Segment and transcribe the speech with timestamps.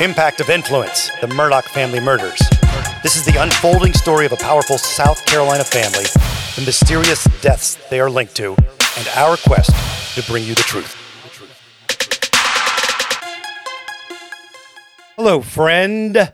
[0.00, 2.40] Impact of Influence The Murdaugh Family Murders.
[3.02, 6.04] This is the unfolding story of a powerful South Carolina family,
[6.56, 8.56] the mysterious deaths they are linked to,
[8.96, 9.70] and our quest
[10.14, 10.96] to bring you the truth.
[15.16, 16.32] Hello, friend.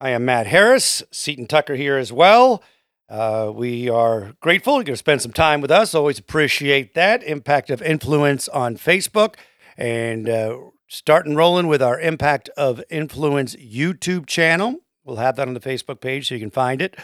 [0.00, 2.62] I am Matt Harris, Seton Tucker here as well.
[3.10, 5.94] Uh, we are grateful you're going to spend some time with us.
[5.94, 7.22] Always appreciate that.
[7.24, 9.34] Impact of Influence on Facebook.
[9.76, 10.56] And uh,
[10.88, 14.80] starting rolling with our Impact of Influence YouTube channel.
[15.04, 16.96] We'll have that on the Facebook page so you can find it.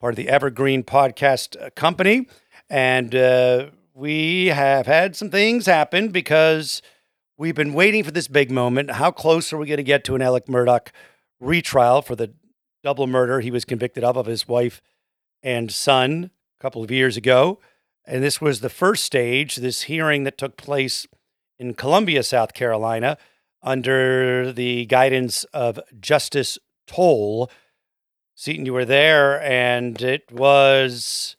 [0.00, 2.28] Part of the Evergreen Podcast uh, Company.
[2.68, 6.82] And uh, we have had some things happen because
[7.36, 8.92] we've been waiting for this big moment.
[8.92, 10.88] How close are we going to get to an Alec Murdaugh
[11.40, 12.32] retrial for the
[12.82, 14.80] double murder he was convicted of of his wife
[15.42, 17.60] and son a couple of years ago?
[18.04, 21.06] And this was the first stage, this hearing that took place
[21.58, 23.18] in Columbia, South Carolina,
[23.62, 27.50] under the guidance of Justice Toal.
[28.34, 31.36] Seton, you were there, and it was,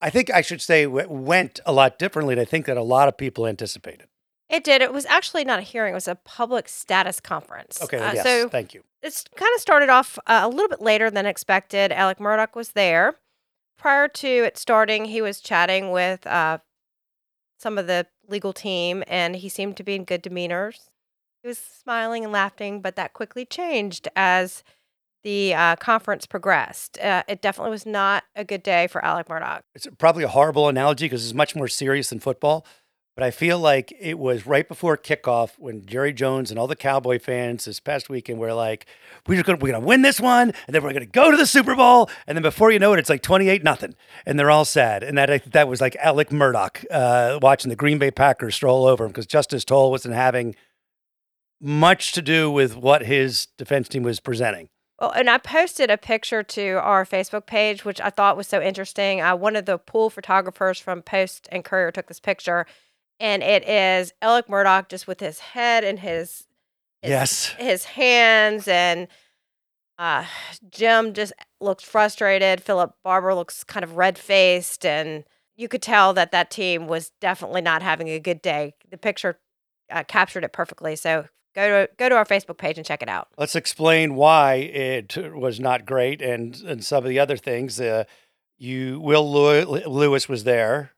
[0.00, 2.82] I think I should say, w- went a lot differently than I think that a
[2.82, 4.08] lot of people anticipated.
[4.48, 4.82] It did.
[4.82, 7.80] It was actually not a hearing, it was a public status conference.
[7.80, 8.82] Okay, Uh, yes, So thank you.
[9.00, 11.92] it's kind of started off uh, a little bit later than expected.
[11.92, 13.14] Alec Murdaugh was there.
[13.78, 16.58] Prior to it starting, he was chatting with uh,
[17.58, 20.72] some of the legal team, and he seemed to be in good demeanor.
[21.42, 24.62] He was smiling and laughing, but that quickly changed as
[25.22, 26.98] the uh, conference progressed.
[26.98, 29.60] Uh, it definitely was not a good day for Alec Murdaugh.
[29.74, 32.64] It's probably a horrible analogy because it's much more serious than football.
[33.16, 36.76] But I feel like it was right before kickoff when Jerry Jones and all the
[36.76, 38.86] Cowboy fans this past weekend were like,
[39.26, 41.74] "We're gonna we're gonna win this one, and then we're gonna go to the Super
[41.74, 43.94] Bowl." And then before you know it, it's like twenty eight nothing,
[44.24, 45.02] and they're all sad.
[45.02, 49.04] And that that was like Alec Murdaugh uh, watching the Green Bay Packers stroll over
[49.04, 50.54] him because Justice Toal wasn't having
[51.60, 54.68] much to do with what his defense team was presenting.
[54.98, 58.60] Well, and I posted a picture to our Facebook page, which I thought was so
[58.60, 59.20] interesting.
[59.20, 62.66] Uh, one of the pool photographers from Post and Courier took this picture,
[63.20, 66.46] and it is Alec Murdaugh just with his head and his,
[67.02, 67.46] his Yes.
[67.58, 69.06] his hands, and
[69.98, 70.24] uh,
[70.70, 72.60] Jim just looks frustrated.
[72.62, 75.24] Phillip Barber looks kind of red faced, and
[75.56, 78.72] you could tell that that team was definitely not having a good day.
[78.90, 79.38] The picture
[79.90, 80.96] uh, captured it perfectly.
[80.96, 83.28] So go to go to our Facebook page and check it out.
[83.36, 87.78] Let's explain why it was not great and and some of the other things.
[87.80, 88.04] Uh,
[88.56, 90.92] you Will Lew- Lewis was there,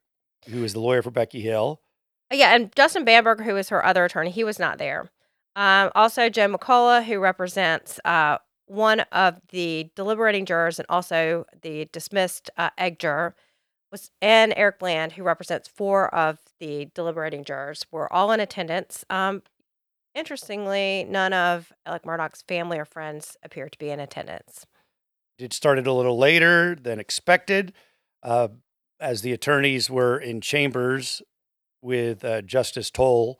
[0.49, 1.81] who was the lawyer for Becky Hill.
[2.32, 5.10] Uh, Yeah, and Justin Bamberger, who is her other attorney, he was not there.
[5.54, 11.88] Um, also, Joe McCulloch, who represents uh, one of the deliberating jurors and also the
[11.92, 13.34] dismissed uh, egg juror,
[13.91, 19.04] was and Eric Bland, who represents four of the deliberating jurors, were all in attendance.
[19.10, 19.42] Um,
[20.15, 24.65] interestingly, none of Alec Murdaugh's family or friends appeared to be in attendance.
[25.38, 27.75] It started a little later than expected,
[28.22, 28.48] uh,
[28.98, 31.21] as the attorneys were in chambers
[31.82, 33.38] with uh, Justice Toal.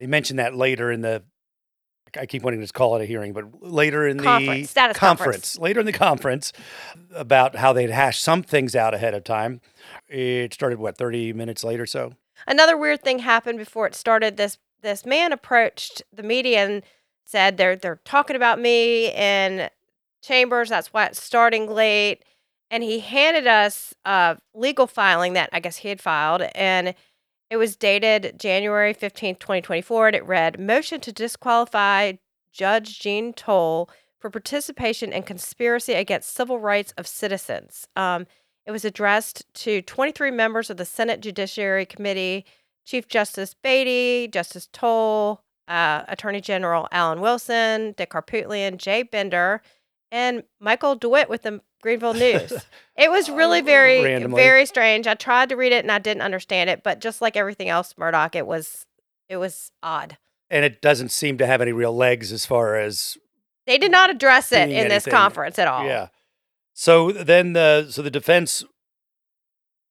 [0.00, 1.22] They mentioned that later in the.
[2.14, 5.58] I keep wanting to call it a hearing, but later in the Conference, status conference.
[5.58, 6.52] later in the conference,
[7.14, 9.62] about how they'd hashed some things out ahead of time.
[10.08, 12.14] It started what thirty minutes later, so.
[12.46, 14.36] Another weird thing happened before it started.
[14.36, 16.82] This this man approached the media and
[17.24, 19.70] said they're they're talking about me in
[20.22, 20.68] chambers.
[20.68, 22.24] That's why it's starting late.
[22.70, 26.94] And he handed us a legal filing that I guess he had filed, and
[27.52, 30.06] it was dated January fifteenth, twenty twenty four.
[30.06, 32.14] And it read: "Motion to disqualify
[32.50, 38.26] Judge Jean Toal for participation in conspiracy against civil rights of citizens." Um,
[38.64, 42.46] it was addressed to 23 members of the Senate Judiciary Committee,
[42.86, 49.60] Chief Justice Beatty, Justice Toal, uh, Attorney General Alan Wilson, Dick Harpootlian, Jay Bender,
[50.12, 52.52] and Michael DeWitt with the Greenville News.
[52.96, 54.40] it was really very, Randomly.
[54.40, 55.08] very strange.
[55.08, 57.94] I tried to read it and I didn't understand it, but just like everything else,
[57.94, 58.86] Murdaugh, it was,
[59.28, 60.18] it was odd.
[60.50, 63.16] and it doesn't seem to have any real legs as far as
[63.66, 65.84] They did not address it Being in this conference at all.
[65.84, 66.08] yeah.
[66.74, 68.64] So then the so the defense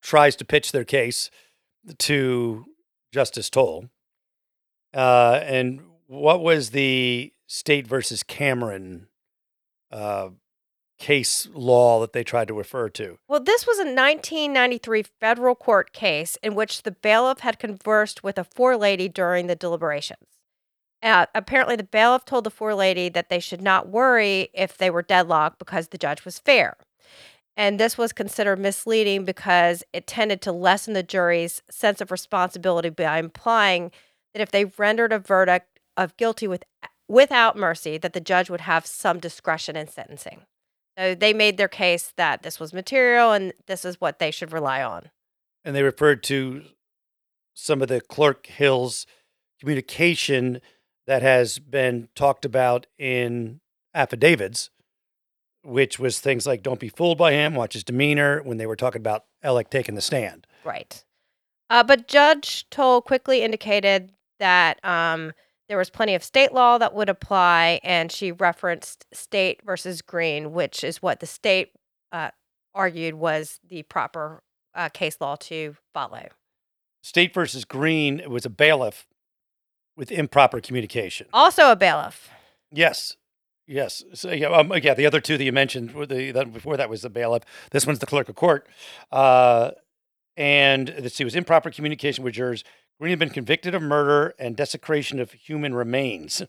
[0.01, 1.29] tries to pitch their case
[1.99, 2.65] to
[3.11, 3.89] Justice Toal.
[4.93, 9.07] Uh, and what was the state versus Cameron
[9.91, 10.29] uh,
[10.99, 13.17] case law that they tried to refer to?
[13.27, 18.37] Well, this was a 1993 federal court case in which the bailiff had conversed with
[18.37, 20.27] a forelady during the deliberations.
[21.03, 25.01] Uh, apparently, the bailiff told the forelady that they should not worry if they were
[25.01, 26.77] deadlocked because the judge was fair.
[27.57, 32.89] And this was considered misleading because it tended to lessen the jury's sense of responsibility
[32.89, 33.91] by implying
[34.33, 36.63] that if they rendered a verdict of guilty with
[37.11, 40.41] without mercy that the judge would have some discretion in sentencing.
[40.97, 44.53] So they made their case that this was material and this is what they should
[44.53, 45.09] rely on.
[45.65, 46.63] And they referred to
[47.53, 49.05] some of the Clark Hills
[49.59, 50.61] communication
[51.05, 53.59] that has been talked about in
[53.93, 54.69] affidavits,
[55.63, 58.75] which was things like don't be fooled by him, watch his demeanor when they were
[58.77, 60.47] talking about Alec taking the stand.
[60.63, 61.03] Right.
[61.69, 65.33] Uh, but Judge Toal quickly indicated that um,
[65.71, 70.51] there was plenty of state law that would apply, and she referenced state versus green,
[70.51, 71.71] which is what the state
[72.11, 72.29] uh,
[72.75, 74.43] argued was the proper
[74.75, 76.27] uh, case law to follow.
[77.01, 79.07] State versus green was a bailiff
[79.95, 81.27] with improper communication.
[81.31, 82.29] Also a bailiff.
[82.69, 83.15] Yes.
[83.65, 84.03] Yes.
[84.13, 84.93] So yeah, um, yeah.
[84.93, 87.43] The other two that you mentioned, the that before that was the bailiff.
[87.71, 88.67] This one's the clerk of court,
[89.09, 89.71] uh,
[90.35, 92.65] and it was improper communication with jurors.
[93.01, 96.43] Green had been convicted of murder and desecration of human remains.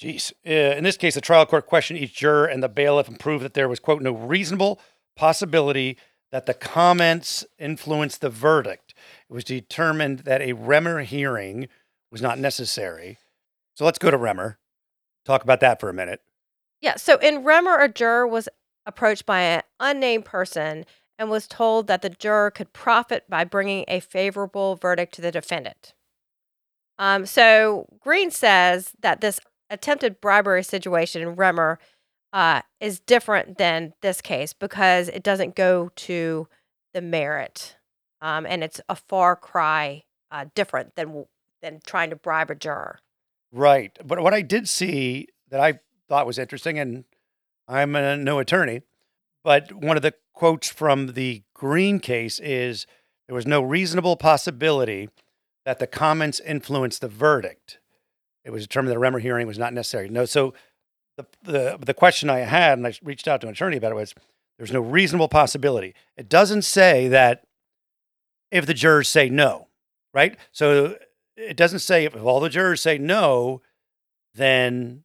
[0.00, 0.32] Jeez.
[0.46, 3.44] Uh, in this case, the trial court questioned each juror and the bailiff and proved
[3.44, 4.80] that there was quote no reasonable
[5.16, 5.98] possibility
[6.30, 8.94] that the comments influenced the verdict.
[9.28, 11.66] It was determined that a Remmer hearing
[12.12, 13.18] was not necessary.
[13.74, 14.58] So let's go to Remmer.
[15.24, 16.20] Talk about that for a minute.
[16.80, 16.94] Yeah.
[16.94, 18.48] So in Remmer, a juror was
[18.86, 20.84] approached by an unnamed person
[21.18, 25.30] and was told that the juror could profit by bringing a favorable verdict to the
[25.30, 25.94] defendant.
[26.98, 31.78] Um, so Green says that this attempted bribery situation in Remmer
[32.32, 36.48] uh, is different than this case because it doesn't go to
[36.94, 37.76] the merit,
[38.20, 41.26] um, and it's a far cry uh, different than
[41.60, 42.98] than trying to bribe a juror.
[43.52, 43.96] Right.
[44.04, 47.04] But what I did see that I thought was interesting, and
[47.68, 48.82] I'm a, no attorney,
[49.44, 52.86] but one of the quotes from the Green case is
[53.28, 55.08] there was no reasonable possibility
[55.64, 57.78] that the comments influenced the verdict.
[58.44, 60.08] It was determined that a Remmer hearing was not necessary.
[60.08, 60.54] No, so
[61.16, 63.96] the, the the question I had, and I reached out to an attorney about it,
[63.96, 64.14] was
[64.58, 65.94] there's no reasonable possibility.
[66.16, 67.44] It doesn't say that
[68.50, 69.68] if the jurors say no,
[70.12, 70.36] right?
[70.50, 70.96] So
[71.36, 73.62] it doesn't say if all the jurors say no,
[74.34, 75.04] then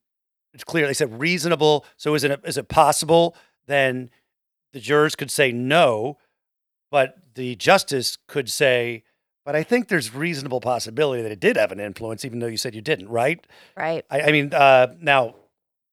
[0.53, 0.87] it's clear.
[0.87, 1.85] They said reasonable.
[1.97, 3.35] So is it is it possible
[3.67, 4.09] then
[4.73, 6.17] the jurors could say no,
[6.91, 9.03] but the justice could say,
[9.45, 12.57] but I think there's reasonable possibility that it did have an influence, even though you
[12.57, 13.45] said you didn't, right?
[13.77, 14.03] Right.
[14.09, 15.35] I, I mean, uh, now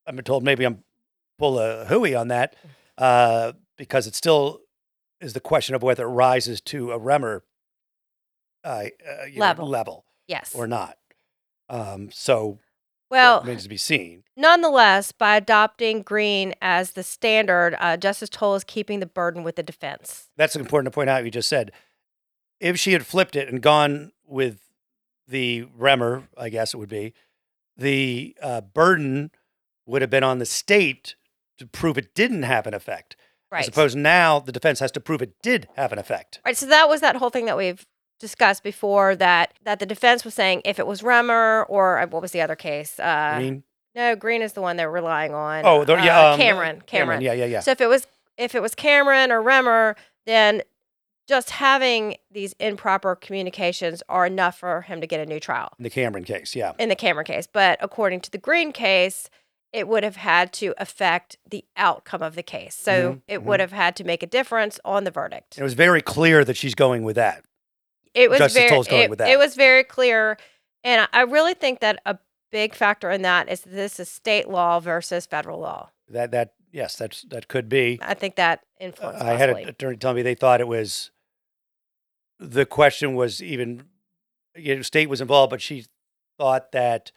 [0.06, 0.82] I'm told maybe I'm
[1.38, 2.56] full of hooey on that
[2.99, 4.61] uh, because it still
[5.20, 7.41] is the question of whether it rises to a Remmer
[8.65, 9.69] uh, uh, you know, Level.
[9.69, 10.53] level Yes.
[10.55, 10.97] or not.
[11.69, 12.59] Um, so
[13.14, 14.25] well, remains to be seen.
[14.37, 19.56] Nonetheless, by adopting Green as the standard, uh, Justice Toal is keeping the burden with
[19.56, 20.28] the defense.
[20.37, 21.25] That's important to point out.
[21.25, 21.72] You just said
[22.61, 24.61] if she had flipped it and gone with
[25.28, 27.14] the Remmer, I guess it would be
[27.76, 29.31] the uh, burden
[29.87, 31.14] would have been on the state
[31.58, 33.17] to prove it didn't have an effect.
[33.52, 36.40] I suppose now the defense has to prove it did have an effect.
[36.44, 36.56] Right.
[36.56, 37.87] So that was that whole thing that we've
[38.19, 42.22] discussed before that that the defense was saying if it was Remmer or uh, what
[42.22, 42.99] was the other case?
[42.99, 43.62] Uh, Green.
[43.94, 45.64] No, Green is the one they're relying on.
[45.64, 46.82] Oh, the, uh, yeah, um, Cameron.
[46.87, 47.20] Cameron.
[47.20, 47.61] Yeah, yeah, yeah.
[47.61, 48.06] So if it was
[48.37, 49.94] if it was Cameron or Remmer,
[50.26, 50.62] then
[51.28, 55.72] just having these improper communications are enough for him to get a new trial.
[55.78, 56.72] In the Cameron case, yeah.
[56.78, 57.46] in the Cameron case.
[57.50, 59.31] But according to the Green case,
[59.72, 62.74] it would have had to affect the outcome of the case.
[62.74, 65.58] So Mhm, it would have had to make a difference on the verdict.
[65.58, 67.44] It was very clear that she's going with that.
[68.15, 69.29] It was Justice very it, with that.
[69.29, 70.39] it was very clear.
[70.83, 72.19] And I really think that a
[72.53, 75.91] big factor in that is this is state law versus federal law.
[76.09, 77.99] That that yes, that's that could be.
[78.03, 81.11] I think that influenced I had an attorney tell me they thought it was
[82.39, 83.85] the question was even
[84.56, 85.87] you know, state was involved, but she
[86.39, 87.11] thought that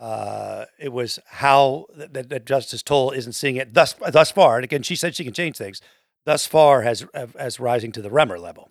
[0.00, 4.56] uh, it was how that, that Justice Toal isn't seeing it thus thus far.
[4.56, 5.80] And again, she said she can change things.
[6.24, 8.70] Thus far, has as rising to the Remmer level.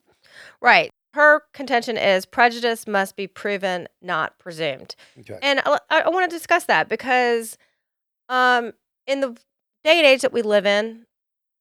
[0.62, 0.92] Right.
[1.18, 4.96] Her contention is prejudice must be proven, not presumed.
[5.20, 5.40] Okay.
[5.42, 7.58] And I, I want to discuss that because
[8.30, 8.74] um,
[9.08, 9.30] in the
[9.84, 11.08] day and age that we live in,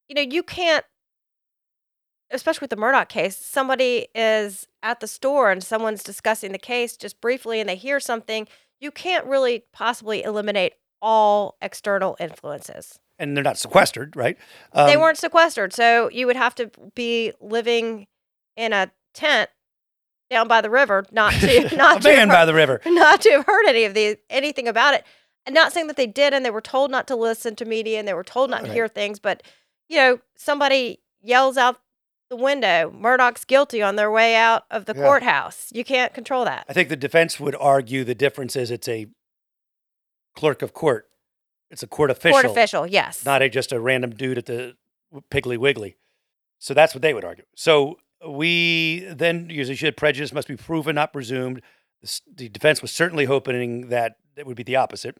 [0.07, 0.85] you know, you can't,
[2.29, 6.95] especially with the Murdaugh case, somebody is at the store and someone's discussing the case
[6.95, 8.47] just briefly and they hear something.
[8.79, 12.99] You can't really possibly eliminate all external influences.
[13.17, 14.37] And they're not sequestered, right?
[14.75, 15.73] they Um, weren't sequestered.
[15.73, 18.05] So you would have to be living
[18.55, 19.49] in a tent
[20.29, 22.81] down by the river, not to, not to man by the river.
[22.85, 25.03] not to have heard any of the anything about it.
[25.45, 27.99] And not saying that they did and they were told not to listen to media
[27.99, 29.43] and they were told not to hear things, but
[29.87, 31.79] you know, somebody yells out
[32.29, 35.03] the window, Murdaugh's guilty on their way out of the Yeah.
[35.03, 35.69] courthouse.
[35.71, 36.65] You can't control that.
[36.67, 39.07] I think the defense would argue the difference is it's a
[40.35, 41.07] clerk of court.
[41.69, 43.25] It's a court official, Court official, yes.
[43.25, 44.75] not a, just a random dude at the
[45.31, 45.95] Piggly Wiggly.
[46.59, 47.45] So that's what they would argue.
[47.55, 51.61] So we then usually should prejudice must be proven, not presumed.
[52.35, 55.17] The, defense was certainly hoping that it would be the opposite.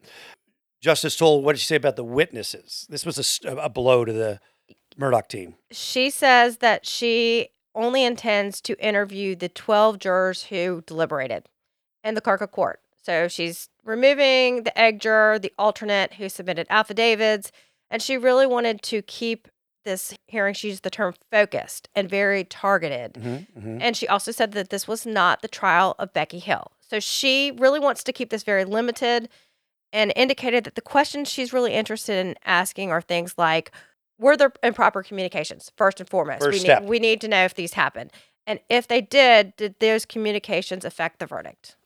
[0.80, 2.86] Justice Toal, what did she say about the witnesses?
[2.88, 4.40] This was a blow to the
[4.98, 5.54] Murdaugh team.
[5.70, 11.48] she says that she only intends to interview the 12 jurors who deliberated
[12.02, 12.80] in the of court.
[13.02, 17.52] So she's removing the egg juror, the alternate who submitted affidavits,
[17.90, 19.48] and she really wanted to keep
[19.84, 23.14] this hearing, she used the term focused and very targeted.
[23.14, 23.78] Mm-hmm, mm-hmm.
[23.80, 26.72] And she also said that this was not the trial of Becky Hill.
[26.80, 29.28] So she really wants to keep this very limited
[29.92, 33.72] and indicated that the questions she's really interested in asking are things like
[34.18, 36.40] were there improper communications, first and foremost?
[36.40, 36.82] First we, step.
[36.82, 38.10] Need, we need to know if these happened.
[38.46, 41.76] And if they did, did those communications affect the verdict?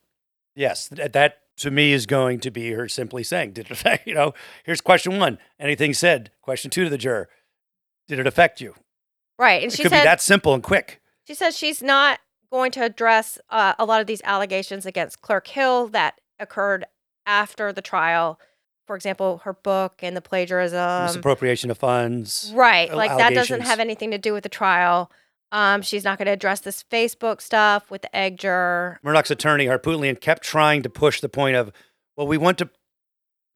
[0.55, 4.07] Yes, th- that to me is going to be her simply saying, did it affect,
[4.07, 4.33] you know,
[4.63, 5.37] here's question one.
[5.59, 6.31] Anything said?
[6.41, 7.29] Question two to the juror.
[8.07, 8.75] Did it affect you?
[9.39, 9.63] Right.
[9.63, 11.01] And It she could said be that simple and quick.
[11.25, 12.19] She says she's not
[12.51, 16.85] going to address uh, a lot of these allegations against Clerk Hill that occurred
[17.25, 18.39] after the trial.
[18.85, 21.05] For example, her book and the plagiarism.
[21.05, 22.51] Misappropriation of funds.
[22.53, 22.93] right.
[22.93, 25.09] Like that doesn't have anything to do with the trial.
[25.53, 28.99] Um, she's not going to address this Facebook stuff with the egg juror.
[29.03, 31.71] Murdaugh's attorney, Harpootlian, kept trying to push the point of,
[32.17, 32.69] well, we want to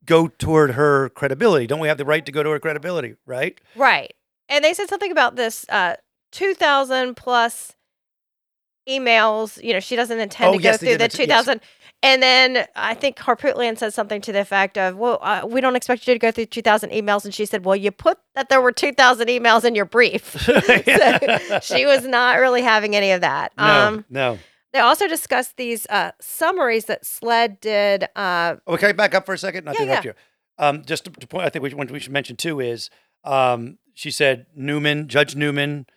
[0.05, 1.65] go toward her credibility.
[1.67, 3.59] Don't we have the right to go to her credibility, right?
[3.75, 4.13] Right.
[4.49, 5.95] And they said something about this uh,
[6.31, 7.75] 2,000 plus
[8.87, 9.61] emails.
[9.63, 11.45] You know, she doesn't intend Oh, to go yes, they through the mention- yes.
[11.45, 11.61] 2,000.
[12.03, 15.75] And then I think Harpootlian said something to the effect of, well, uh, we don't
[15.75, 17.25] expect you to go through 2,000 emails.
[17.25, 20.23] And she said, well, you put that there were 2,000 emails in your brief.
[20.41, 23.51] so she was not really having any of that.
[23.57, 24.37] no, Um, no.
[24.73, 28.03] they also discussed these uh, summaries that SLED did.
[28.15, 29.65] Uh, Oh, can I back up for a second?
[29.65, 30.13] Not to Yeah, you.
[30.59, 32.91] Um, just to, to point, I think we, we should mention too is
[33.23, 35.87] um, she said Newman, Judge Newman,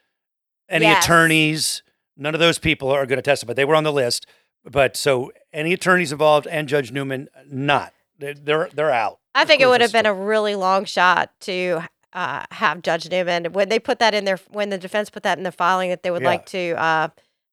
[0.69, 1.05] any Yes.
[1.05, 1.83] attorneys,
[2.17, 3.53] none of those people are going to testify.
[3.53, 4.27] They were on the list,
[4.65, 7.93] but so any attorneys involved and Judge Newman, not.
[8.19, 9.19] They're they're, they're out.
[9.35, 11.81] I think it would have been a really long shot to
[12.13, 15.37] uh, have Judge Newman when they put that in their when the defense put that
[15.39, 16.29] in the filing that they would Yeah.
[16.29, 17.09] like to uh,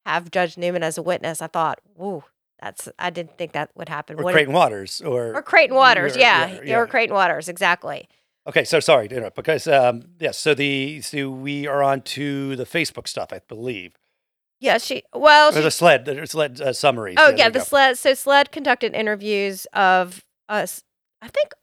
[0.06, 1.42] have Judge Newman as a witness.
[1.42, 2.24] I thought, whoa,
[2.62, 4.20] that's I didn't think that would happen.
[4.20, 6.78] or What- Creighton Waters or, or Creighton Waters, or- yeah, yeah, yeah.
[6.78, 8.10] or Creighton Waters, exactly.
[8.48, 12.56] Okay, so sorry to interrupt because um, yes, so the so we are on to
[12.56, 13.96] the Facebook stuff, I believe.
[14.60, 17.18] Yeah, she well, Or she, the sled, the sled uh, summaries.
[17.20, 17.66] oh there yeah, the go.
[17.66, 17.98] sled.
[17.98, 20.84] So sled conducted interviews of us.
[21.22, 21.54] I think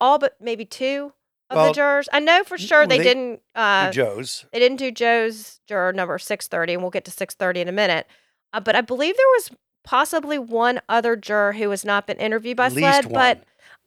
[0.00, 1.12] all but maybe two
[1.50, 2.08] of Well, the jurors.
[2.12, 3.40] I know for sure they, they- didn't.
[3.54, 4.46] Uh, Joe's.
[4.52, 8.06] They didn't do Joe's juror number 630, and we'll get to 630 in a minute.
[8.52, 9.50] Uh, but I believe there was
[9.84, 13.44] possibly one other juror who has not been interviewed by least SLED, but one.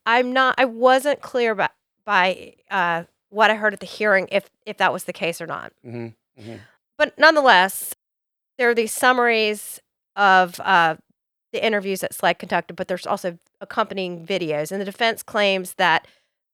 [0.08, 1.70] I'm not, I wasn't clear by,
[2.06, 5.46] by uh, what I heard at the hearing if, if that was the case or
[5.48, 5.74] not.
[5.84, 6.08] hmm
[6.40, 6.56] hmm
[6.98, 7.94] But nonetheless,
[8.58, 9.82] there are these summaries
[10.16, 10.96] of uh,
[11.54, 14.72] the interviews that SLED conducted, but there's also accompanying videos.
[14.72, 16.08] And the defense claims that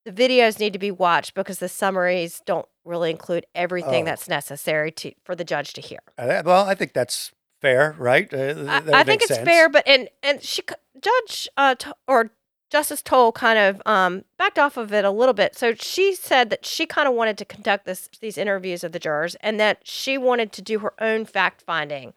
[0.05, 4.05] the videos need to be watched because the summaries don't really include everything Oh.
[4.05, 5.99] that's necessary to for the judge to hear.
[6.17, 7.31] Uh, well, I think that's
[7.61, 8.33] fair, right?
[8.33, 9.47] Uh, I, I think it's sense.
[9.47, 10.61] fair, but and and she
[10.99, 12.31] Judge uh, To- or
[12.73, 15.55] Justice Toal kind of um, backed off of it a little bit.
[15.55, 18.99] So she said that she kind of wanted to conduct this these interviews of the
[18.99, 22.13] jurors, and that she wanted to do her own fact finding.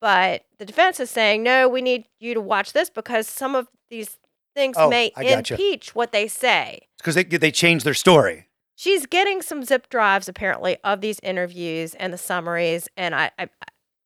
[0.00, 3.68] But the defense is saying, no, we need you to watch this because some of
[3.90, 4.18] these
[4.56, 5.54] things Oh, may I gotcha.
[5.54, 6.88] impeach what they say.
[6.98, 8.48] because they they changed their story.
[8.74, 13.48] She's getting some zip drives apparently of these interviews and the summaries, and I, I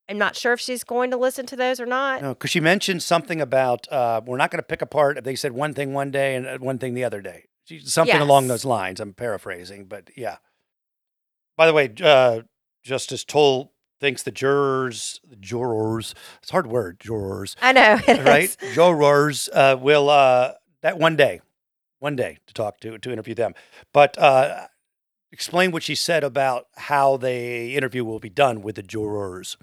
[0.08, 2.22] I'm not sure if she's going to listen to those or not.
[2.22, 5.34] No, because she mentioned something about uh, we're not going to pick apart if they
[5.34, 7.46] said one thing one day and uh, one thing the other day.
[7.64, 9.00] She, something along those lines.
[9.00, 10.36] I'm paraphrasing, but yeah.
[11.56, 12.42] By the way, uh,
[12.84, 18.56] Justice Toal thinks the jurors, the jurors, it's a hard word, jurors, I know, right?
[18.62, 18.74] is.
[18.74, 21.40] Jurors uh, will uh, that one day,
[21.98, 23.54] one day to talk to to interview them.
[23.92, 24.68] But uh,
[25.32, 29.56] explain what she said about how the interview will be done with the jurors.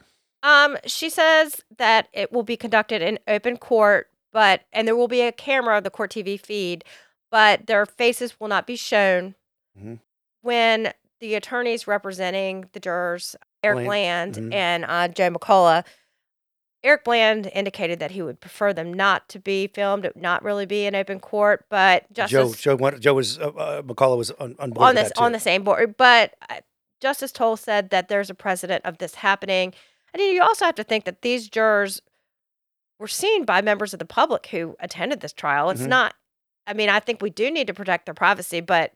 [0.43, 5.07] Um, she says that it will be conducted in open court, but and there will
[5.07, 6.83] be a camera of the court TV feed,
[7.31, 9.35] but their faces will not be shown.
[9.79, 9.99] Mhm.
[10.41, 14.53] When the attorneys representing the jurors, Eric Bland, Bland mhm.
[14.53, 15.85] and uh, Joe McCulloch,
[16.83, 20.85] Eric Bland indicated that he would prefer them not to be filmed, not really be
[20.85, 24.55] in open court, but Joe, Justice Joe, what- Joe was uh, uh, McCulloch was on,
[24.59, 25.95] on board on this on the same board.
[25.95, 26.59] But uh,
[26.99, 29.73] Justice Toal said that there's a precedent of this happening,
[30.13, 32.01] and you also have to think that these jurors
[32.99, 35.69] were seen by members of the public who attended this trial.
[35.69, 35.87] It's Mhm.
[35.87, 36.15] not
[36.65, 38.93] I mean, I think we do need to protect their privacy, but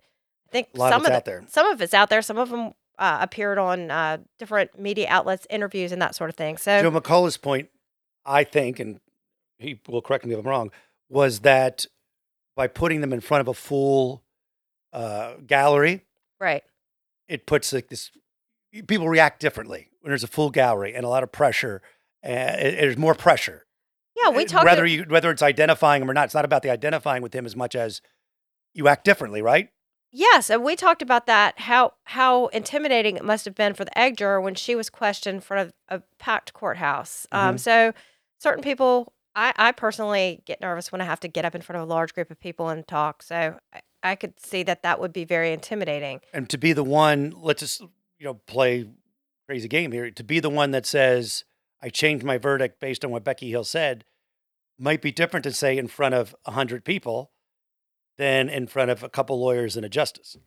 [0.48, 1.44] I think some of of the, out there.
[1.50, 2.22] some of it's out there.
[2.22, 6.38] Some of them uh, appeared on uh, different media outlets, interviews, and that sort of
[6.38, 6.56] thing.
[6.58, 7.70] So Joe McCulloch's point,
[8.26, 9.02] I think, and
[9.60, 10.72] he will correct me if I'm wrong,
[11.10, 11.86] was that
[12.56, 14.24] by putting them in front of a full
[14.94, 16.06] uh, gallery,
[16.40, 16.64] right,
[17.28, 18.12] it puts like this.
[18.88, 21.82] People react differently when there's a full gallery and a lot of pressure.
[22.24, 23.66] And there's more pressure.
[24.22, 24.66] yeah, we talk talked.
[24.66, 26.26] whether you whether it's identifying him or not.
[26.26, 28.02] It's not about the identifying with him as much as
[28.74, 29.70] you act differently, right?
[30.12, 31.60] Yes, and we talked about that.
[31.60, 35.36] How how intimidating it must have been for the egg juror when she was questioned
[35.36, 37.28] in front of a packed courthouse.
[37.32, 37.60] Um, Mhm.
[37.60, 37.94] so
[38.40, 41.82] certain people, I, I personally get nervous when I have to get up in front
[41.82, 43.22] of a large group of people and talk.
[43.22, 46.22] So I, I could see that that would be very intimidating.
[46.34, 47.82] and to be the one let's just
[48.20, 48.86] you know play
[49.48, 51.44] crazy game here to be the one that says
[51.82, 54.04] i changed my verdict based on what becky hill said
[54.80, 57.32] might be different to say in front of 100 people
[58.18, 60.38] than in front of a couple lawyers and a justice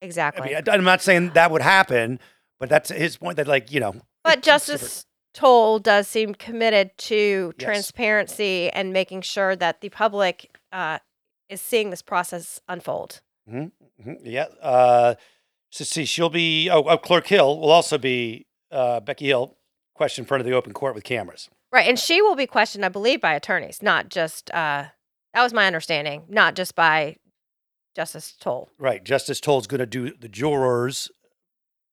[0.00, 0.54] Exactly.
[0.54, 2.20] i mean am not saying that would happen
[2.60, 4.42] but that's his point that like you know but.
[4.42, 7.64] Justice Toal does seem committed to Yes.
[7.64, 10.98] transparency and making sure that the public uh,
[11.48, 13.20] is seeing this process unfold.
[13.48, 13.70] Mhm,
[14.22, 15.14] yeah uh
[15.70, 19.56] so see she'll be oh, oh clerk hill will also be uh becky hill
[19.94, 22.84] question in front of the open court with cameras Right, and she will be questioned,
[22.84, 24.50] I believe, by attorneys, not just.
[24.52, 24.86] Uh,
[25.34, 27.16] that was my understanding, not just by
[27.94, 28.70] Justice Toal.
[28.78, 29.04] Right.
[29.04, 31.10] Justice Toal's going to do the jurors.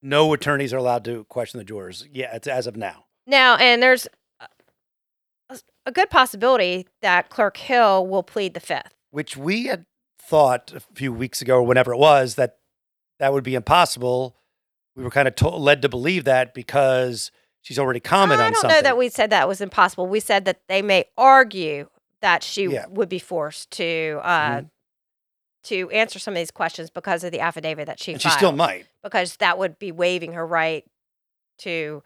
[0.02, 2.08] No attorneys are allowed to question the jurors.
[2.12, 3.06] Yeah, it's as of now.
[3.28, 4.08] Now, and there's
[4.40, 8.94] a, a good possibility that Clerk Hill will plead the fifth.
[9.12, 9.86] Which we had
[10.18, 12.60] thought a few weeks ago or whenever it was that
[13.20, 14.36] that would be impossible.
[14.96, 17.32] We were kind of to- led to believe that because
[17.62, 18.78] she's already commented I on don't something.
[18.78, 20.08] know that we said that was impossible.
[20.08, 21.90] We said that they may argue
[22.22, 22.86] that she Yeah.
[22.88, 24.70] would be forced to uh, Mhm.
[25.64, 28.52] to answer some of these questions because of the affidavit that she and she still
[28.52, 28.86] might.
[29.04, 30.86] because that would be waiving her right
[31.60, 32.04] to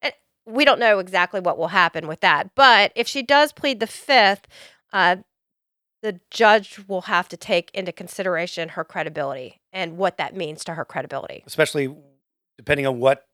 [0.00, 0.12] and
[0.46, 3.86] we don't know exactly what will happen with that but if she does plead the
[3.86, 4.46] fifth
[4.92, 5.16] uh,
[6.02, 10.74] the judge will have to take into consideration her credibility and what that means to
[10.74, 11.94] her credibility especially
[12.58, 13.26] depending on what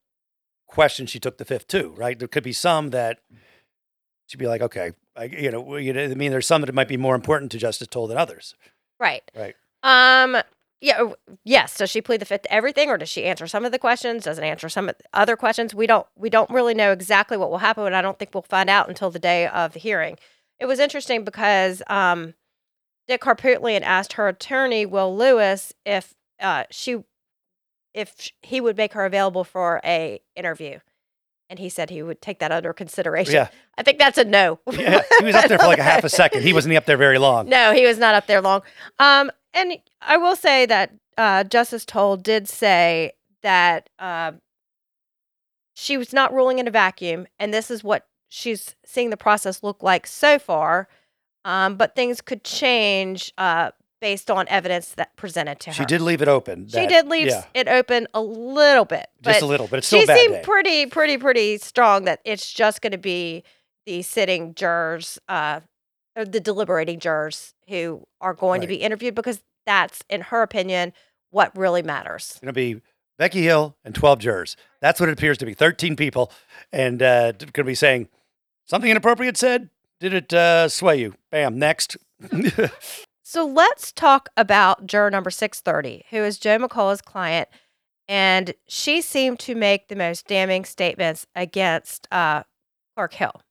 [0.66, 2.18] question she took the fifth to, right?
[2.18, 3.20] There could be some that
[4.26, 6.74] she'd be like, okay, I, you know, you know, I mean, there's some that it
[6.74, 8.54] might be more important to Justice Toal than others.
[9.00, 9.54] right Right.
[9.82, 10.36] um
[10.80, 11.10] yeah
[11.44, 13.78] yes does she plead the fifth to everything or does she answer some of the
[13.78, 17.36] questions doesn't answer some of the other questions we don't we don't really know exactly
[17.36, 19.80] what will happen and i don't think we'll find out until the day of the
[19.80, 20.16] hearing
[20.60, 22.34] it was interesting because um
[23.08, 26.98] dick harpootlian asked her attorney will lewis if uh she
[27.94, 30.78] if he would make her available for a interview
[31.50, 33.48] and he said he would take that under consideration Yeah.
[33.78, 35.02] i think that's a no yeah.
[35.18, 36.42] He was up there for like a half a second.
[36.42, 37.48] He wasn't up there very long.
[37.48, 38.62] no, he was not up there long.
[38.98, 44.32] Um, and I will say that uh, Justice Toal did say that uh,
[45.74, 49.62] she was not ruling in a vacuum, and this is what she's seeing the process
[49.62, 50.88] look like so far.
[51.44, 55.74] Um, but things could change uh, based on evidence that presented to her.
[55.74, 56.68] She did leave it open.
[56.68, 60.00] She did leave Yeah, it open a little bit, just a little, but it's still
[60.00, 60.42] she seemed day.
[60.44, 63.42] pretty, pretty, pretty strong that it's just going to be
[63.86, 65.60] the sitting jurors, uh,
[66.16, 70.92] or the deliberating jurors who are going to be interviewed because that's, in her opinion,
[71.30, 72.30] what really matters.
[72.32, 72.80] It's going to be
[73.18, 74.56] Becky Hill and 12 jurors.
[74.80, 76.32] That's what it appears to be 13 people.
[76.72, 78.08] And uh, going to be saying
[78.66, 79.70] something inappropriate said.
[80.00, 81.14] Did it uh, sway you?
[81.30, 81.58] Bam.
[81.58, 81.96] Next.
[83.30, 87.46] So let's talk about juror number 630, who is Joe McCulloch's client.
[88.08, 92.44] And she seemed to make the most damning statements against uh,
[92.96, 93.42] Clark Hill.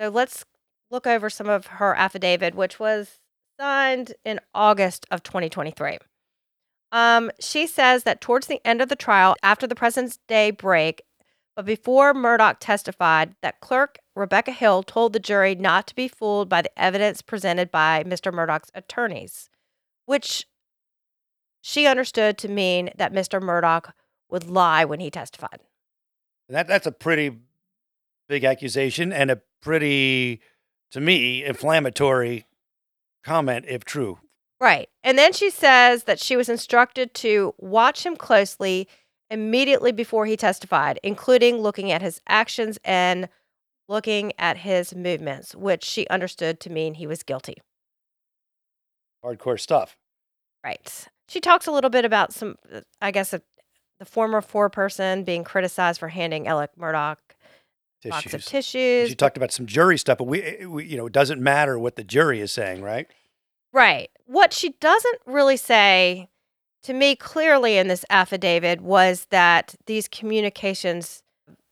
[0.00, 0.46] So let's
[0.90, 3.18] look over some of her affidavit, which was
[3.60, 5.98] signed in August of 2023.
[6.90, 11.02] Um, she says that towards the end of the trial, after the President's Day break,
[11.54, 16.48] but before Murdaugh testified, that clerk Rebecca Hill told the jury not to be fooled
[16.48, 18.32] by the evidence presented by Mr.
[18.32, 19.50] Murdaugh's attorneys,
[20.06, 20.46] which
[21.60, 23.42] she understood to mean that Mr.
[23.42, 23.92] Murdaugh
[24.30, 25.60] would lie when he testified.
[26.48, 27.38] that, that's a pretty
[28.28, 30.40] big accusation and a pretty,
[30.92, 32.46] to me, inflammatory
[33.24, 34.18] comment, if true.
[34.60, 34.88] Right.
[35.02, 38.88] And then she says that she was instructed to watch him closely
[39.30, 43.28] immediately before he testified, including looking at his actions and
[43.88, 47.56] looking at his movements, which she understood to mean he was guilty.
[49.24, 49.96] Hardcore stuff.
[50.64, 51.08] Right.
[51.28, 53.38] She talks a little bit about some, uh, I guess, uh
[54.00, 57.16] the former foreperson being criticized for handing Alec Murdaugh
[58.04, 58.46] a box of Tissues.
[58.46, 59.08] tissues.
[59.08, 61.96] She talked about some jury stuff, but we, we, you know, it doesn't matter what
[61.96, 63.06] the jury is saying, right?
[63.72, 64.10] Right.
[64.26, 66.28] What she doesn't really say
[66.82, 71.22] to me clearly in this affidavit was that these communications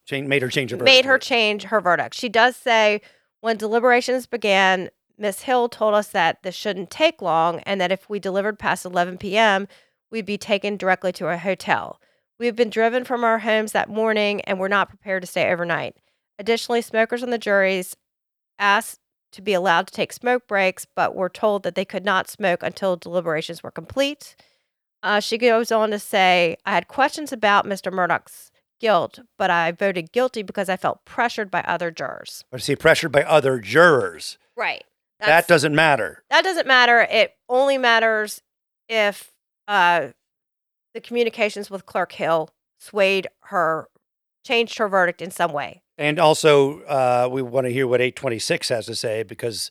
[0.07, 0.95] Change, made her change her verdict.
[0.95, 2.15] made her change her verdict.
[2.15, 3.01] She does say
[3.41, 8.09] when deliberations began, Miss Hill told us that this shouldn't take long and that if
[8.09, 9.69] we delivered past 11 p.m.,
[10.11, 12.01] we'd be taken directly to a hotel.
[12.39, 15.97] We've been driven from our homes that morning and we're not prepared to stay overnight.
[16.39, 17.97] Additionally, smokers on the juries
[18.59, 19.01] asked
[19.33, 22.63] to be allowed to take smoke breaks, but were told that they could not smoke
[22.63, 24.37] until deliberations were complete.
[25.03, 27.93] Uh, she goes on to say, I had questions about Mr.
[27.93, 28.52] Murdaugh's
[28.83, 32.45] guilt, but I voted guilty because I felt pressured by other jurors.
[32.51, 34.37] But see, pressured by other jurors.
[34.57, 34.85] Right.
[35.21, 36.25] that doesn't matter.
[36.29, 37.07] that doesn't matter.
[37.11, 38.43] It only matters
[38.89, 39.31] if
[39.69, 40.09] uh,
[40.93, 43.89] the communications with Clerk Hill swayed her,
[44.45, 45.81] changed her verdict in some way.
[45.97, 49.71] And also, uh, we want to hear what 826 has to say because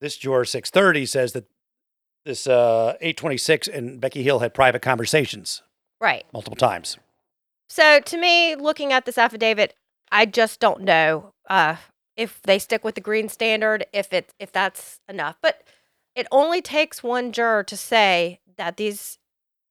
[0.00, 1.44] this juror 630 says that
[2.24, 5.62] this uh, 826 and Becky Hill had private conversations
[6.00, 6.24] Right.
[6.32, 6.96] multiple times.
[7.68, 9.74] So to me, looking at this affidavit,
[10.10, 11.76] I just don't know uh,
[12.16, 15.36] if they stick with the green standard, if it if that's enough.
[15.42, 15.62] But
[16.14, 19.18] it only takes one juror to say that these,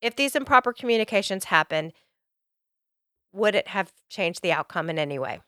[0.01, 1.91] if these improper communications happen,
[3.33, 5.41] would it have changed the outcome in any way?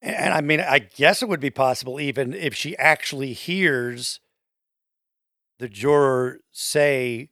[0.00, 4.20] And, and I mean, I guess it would be possible even if she actually hears
[5.58, 7.28] the juror say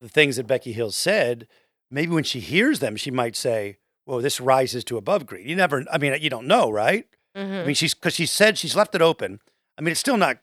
[0.00, 1.46] the things that Becky Hill said.
[1.92, 3.76] Maybe when she hears them, she might say,
[4.06, 5.84] "Whoa, this rises to above green." You never.
[5.92, 7.06] I mean, you don't know, right?
[7.36, 7.52] Mm-hmm.
[7.54, 9.40] I mean, she's because she said she's left it open.
[9.78, 10.38] I mean, it's still not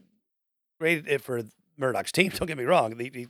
[0.80, 1.42] great for
[1.78, 2.30] Murdaugh's team.
[2.36, 2.98] Don't get me wrong.
[2.98, 3.28] They, they-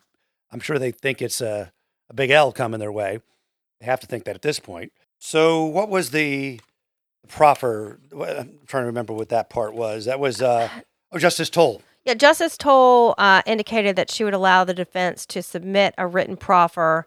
[0.52, 1.72] I'm sure they think it's a,
[2.10, 3.20] a big L coming their way.
[3.80, 4.92] They have to think that at this point.
[5.20, 6.60] So, what was the
[7.28, 8.00] proffer?
[8.12, 10.06] I'm trying to remember what that part was.
[10.06, 10.70] That was uh,
[11.12, 11.82] oh, Justice Toal.
[12.06, 16.38] Yeah, Justice Toal uh, indicated that she would allow the defense to submit a written
[16.38, 17.06] proffer,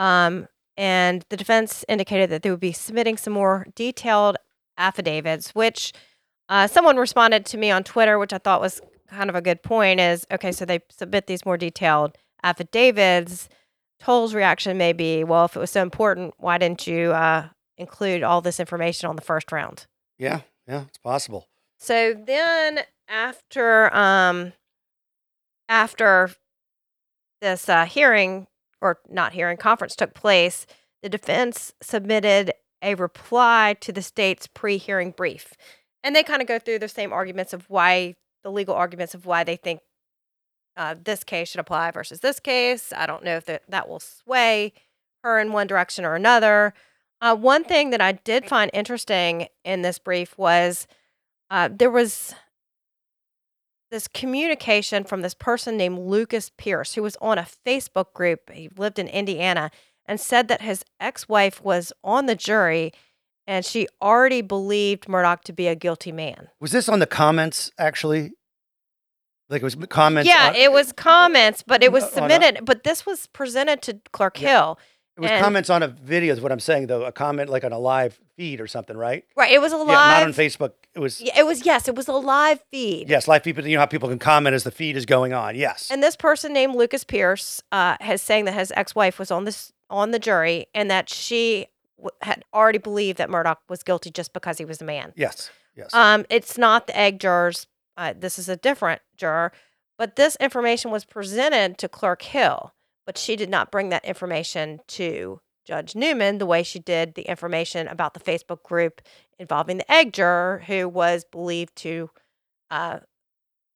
[0.00, 4.38] um, and the defense indicated that they would be submitting some more detailed
[4.78, 5.50] affidavits.
[5.50, 5.92] Which
[6.48, 9.62] uh, someone responded to me on Twitter, which I thought was kind of a good
[9.62, 10.00] point.
[10.00, 13.48] Is okay, so they submit these more detailed affidavits.
[14.00, 18.22] Toal's reaction may be, well, if it was so important, why didn't you uh, include
[18.22, 19.86] all this information on the first round?
[20.18, 21.48] Yeah, yeah, it's possible.
[21.76, 24.54] So then after um
[25.68, 26.30] after
[27.42, 28.46] this uh, hearing
[28.80, 30.66] or not hearing conference took place,
[31.02, 35.54] the defense submitted a reply to the state's pre-hearing brief.
[36.02, 39.26] And they kind of go through the same arguments of why the legal arguments of
[39.26, 39.80] why they think
[40.76, 42.92] uh, this case should apply versus this case.
[42.96, 44.72] I don't know if that, that will sway
[45.22, 46.72] her in one direction or another.
[47.20, 50.86] Uh, one thing that I did find interesting in this brief was
[51.50, 52.34] uh, there was
[53.90, 58.50] this communication from this person named Lucas Pierce, who was on a Facebook group.
[58.50, 59.70] He lived in Indiana
[60.06, 62.92] and said that his ex wife was on the jury
[63.46, 66.48] and she already believed Murdaugh to be a guilty man.
[66.60, 68.32] Was this on the comments actually?
[69.48, 70.28] Like it was comments.
[70.28, 72.64] yeah, on- it was comments, but it was on a- submitted.
[72.64, 74.48] but this was presented to Clark Yeah.
[74.48, 74.78] Hill.
[75.20, 76.32] It was and- comments on a video.
[76.32, 77.04] Is what I'm saying though.
[77.04, 79.24] A comment like on a live feed or something, right?
[79.36, 79.52] Right.
[79.52, 79.88] It was a live.
[79.88, 80.72] Yeah, not on Facebook.
[80.94, 83.08] It was Yeah, it was, yes, it was a live feed.
[83.08, 83.64] yes, live people.
[83.66, 85.54] You know how people can comment as the feed is going on.
[85.54, 85.88] Yes.
[85.90, 89.72] And this person named Lucas Pierce uh, has saying that his ex-wife was on this
[89.88, 91.66] on the jury and that she
[91.98, 95.12] w- had already believed that Murdaugh was guilty just because he was a man.
[95.16, 95.50] yes.
[95.76, 95.94] Yes.
[95.94, 97.66] Um, it's not the egg jurors.
[97.96, 99.52] Uh, this is a different juror,
[99.96, 102.72] but this information was presented to Clerk Hill,
[103.10, 107.22] but she did not bring that information to Judge Newman the way she did the
[107.22, 109.02] information about the Facebook group
[109.36, 112.08] involving the egg juror who was believed to
[112.70, 113.00] uh,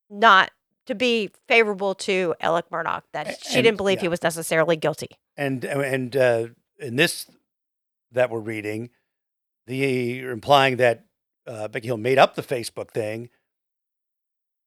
[0.09, 0.51] not
[0.85, 4.03] to be favorable to Alec Murdaugh, that A- she and- didn't believe yeah.
[4.03, 5.09] he was necessarily guilty.
[5.35, 6.47] and and uh,
[6.79, 7.29] in this
[8.13, 8.89] that we're reading,
[9.67, 11.03] the implying that
[11.45, 13.29] uh, Becky Hill made up the Facebook thing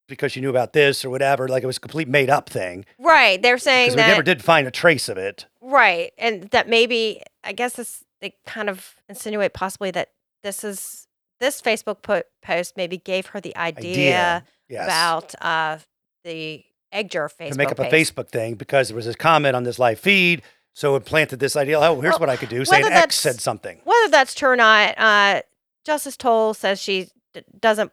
[0.09, 1.47] because she knew about this or whatever.
[1.49, 3.41] Like it was a complete made up thing Right.
[3.41, 5.47] They're saying because we never did find a trace of it.
[5.61, 6.13] Right.
[6.19, 10.09] And that maybe I guess this they kind of insinuate possibly that
[10.43, 11.07] this is
[11.41, 14.85] this Facebook po- post maybe gave her the idea, Idea, Yes.
[14.87, 15.79] about uh
[16.25, 17.85] the egg jar Facebook to make up a.
[17.85, 20.43] Facebook thing because there was this comment on this live feed.
[20.75, 21.79] So it planted this idea.
[21.81, 22.65] Oh, here's Well, what I could do.
[22.65, 23.81] Saying whether X said something.
[23.85, 25.43] Whether that's true or not, uh
[25.85, 27.93] Justice Toal says she d- doesn't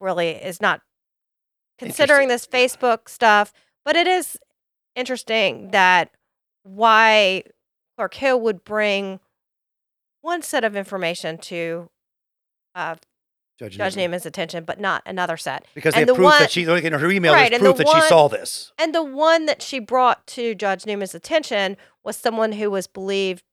[0.00, 0.80] really is not
[1.78, 3.52] considering this Facebook stuff,
[3.84, 4.38] but it is
[4.94, 6.10] interesting that
[6.62, 7.42] why
[7.96, 9.20] Clark Hill would bring
[10.22, 11.90] one set of information to
[12.74, 12.96] uh,
[13.58, 15.64] Judge, Judge attention, but not another set.
[15.74, 17.72] Because they and have the proof one- that she, in her email, Right, there's the
[17.72, 18.72] proof that she saw this.
[18.78, 23.44] And the one that she brought to Judge Newman's attention was someone who was believed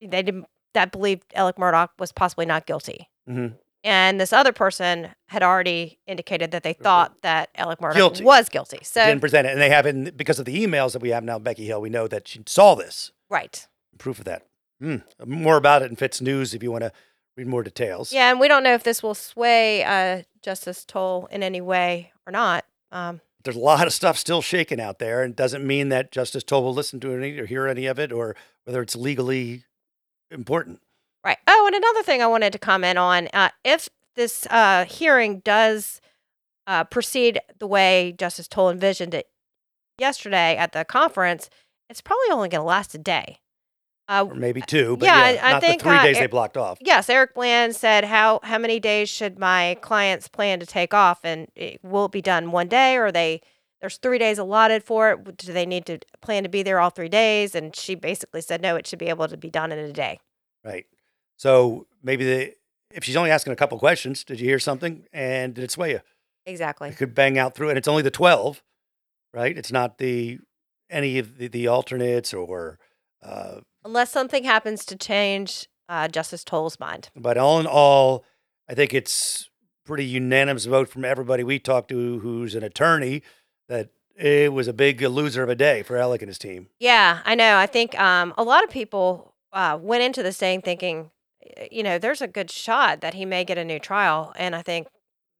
[0.00, 3.08] they didn't that believed Alec Murdaugh was possibly not guilty.
[3.28, 3.54] Mhm.
[3.84, 8.24] And this other person had already indicated that they thought that Alec Murdaugh Guilty.
[8.24, 8.80] was guilty.
[8.82, 9.52] So Didn't present it.
[9.52, 12.08] And they haven't, because of the emails that we have now, Becky Hill, we know
[12.08, 13.12] that she saw this.
[13.30, 13.66] right.
[13.98, 14.46] Proof of that.
[14.80, 14.96] Hmm.
[15.26, 16.92] More about it in FITSNews if you want to
[17.36, 18.12] read more details.
[18.12, 22.12] Yeah, and we don't know if this will sway uh, Justice Toal in any way
[22.26, 22.64] or not.
[22.92, 26.12] Um, There's a lot of stuff still shaking out there, and it doesn't mean that
[26.12, 29.64] Justice Toal will listen to any or hear any of it or whether it's legally
[30.30, 30.80] important.
[31.24, 31.38] Right.
[31.46, 36.00] Oh, and another thing I wanted to comment on uh, if this uh, hearing does
[36.66, 39.28] uh, proceed the way Justice Toal envisioned it
[39.98, 41.50] yesterday at the conference,
[41.90, 43.38] it's probably only going to last a day.
[44.08, 46.26] Uh, Or maybe two, but Yeah, yeah, I- I think, the three uh, days they
[46.26, 46.78] blocked off.
[46.80, 51.20] yes, Eric Bland said, "How how many days should my clients plan to take off,
[51.24, 53.42] and it, will it be done one day, or they
[53.82, 55.36] there's three days allotted for it?
[55.36, 58.62] Do they need to plan to be there all three days?" And she basically said,
[58.62, 60.20] "No, it should be able to be done in a day."
[60.64, 60.86] Right.
[61.38, 62.54] So maybe they,
[62.92, 65.06] if she's only asking a couple questions, did you hear something?
[65.12, 66.00] And did it sway you?
[66.44, 66.90] Exactly.
[66.90, 68.62] It could bang out through, and it's only the 12,
[69.32, 69.56] right?
[69.56, 70.40] It's not the
[70.90, 72.78] any of the, the alternates or,
[73.22, 77.10] uh, Unless something happens to change uh, Justice Toal's mind.
[77.14, 78.24] but all in all,
[78.68, 79.48] I think it's
[79.84, 83.22] pretty unanimous vote from everybody we talked to who's an attorney
[83.68, 86.68] that it was a big loser of a day for Alec and his team.
[86.78, 87.56] Yeah, I know.
[87.56, 91.10] I think um, a lot of people uh, went into this thing thinking,
[91.70, 94.62] you know, there's a good shot that he may get a new trial, and I
[94.62, 94.88] think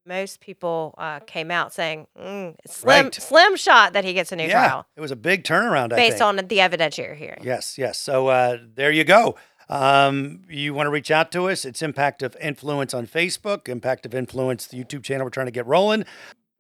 [0.07, 3.14] most people uh, came out saying, mm, slim, Right.
[3.14, 5.92] slim shot that he gets a new yeah, trial it was a big turnaround.
[5.92, 6.23] I based think.
[6.23, 7.40] on the evidentiary hearing.
[7.42, 7.99] Yes, yes.
[7.99, 9.37] So uh, there you go.
[9.68, 11.66] Um, you want to reach out to us?
[11.66, 15.53] It's Impact of Influence on Facebook, Impact of Influence, the YouTube channel we're trying to
[15.53, 16.05] get rolling.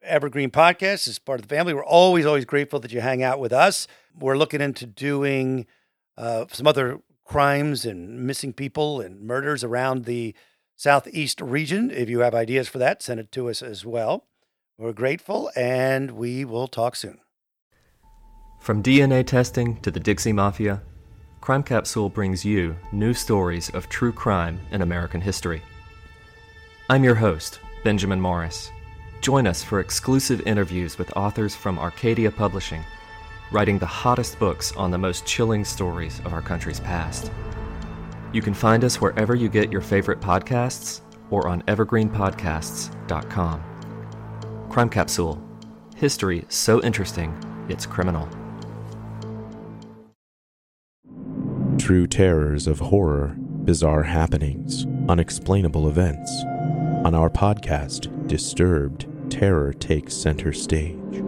[0.02, 1.72] Evergreen Podcast is part of the family.
[1.72, 3.86] We're always, always grateful that you hang out with us.
[4.18, 5.66] We're looking into doing
[6.18, 10.34] uh, some other crimes and missing people and murders around the
[10.74, 11.90] Southeast region.
[11.90, 14.24] If you have ideas for that, send it to us as well.
[14.78, 17.18] We're grateful and we will talk soon.
[18.60, 20.82] From DNA testing to the Dixie Mafia,
[21.40, 25.62] Crime Capsule brings you new stories of true crime in American history.
[26.90, 28.70] I'm your host, Benjamin Morris.
[29.20, 32.82] Join us for exclusive interviews with authors from Arcadia Publishing,
[33.52, 37.30] writing the hottest books on the most chilling stories of our country's past.
[38.32, 43.62] You can find us wherever you get your favorite podcasts or on evergreenpodcasts.com.
[44.68, 45.42] Crime Capsule
[45.96, 47.34] History so interesting,
[47.68, 48.28] it's criminal.
[51.78, 56.30] True terrors of horror, bizarre happenings, unexplainable events.
[57.04, 61.27] On our podcast, Disturbed, terror takes center stage.